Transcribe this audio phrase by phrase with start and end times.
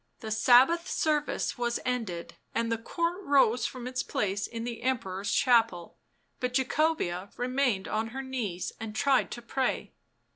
[0.21, 5.31] The Sabbath service was ended, and the Court rose from its place in the Emperor's
[5.31, 5.99] chapel,
[6.39, 9.93] but Jacobea remained on her knees and tried to pray.